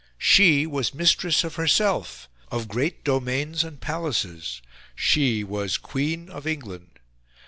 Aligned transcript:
She 0.17 0.65
was 0.65 0.95
mistress 0.95 1.43
of 1.43 1.57
herself, 1.57 2.27
of 2.49 2.67
great 2.67 3.03
domains 3.03 3.63
and 3.63 3.79
palaces; 3.79 4.59
she 4.95 5.43
was 5.43 5.77
Queen 5.77 6.27
of 6.27 6.47
England. 6.47 6.97